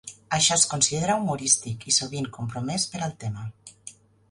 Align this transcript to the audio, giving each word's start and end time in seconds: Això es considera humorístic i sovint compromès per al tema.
Això 0.35 0.53
es 0.59 0.63
considera 0.71 1.17
humorístic 1.23 1.85
i 1.93 1.95
sovint 1.99 2.31
compromès 2.41 2.89
per 2.95 3.05
al 3.11 3.17
tema. 3.27 3.49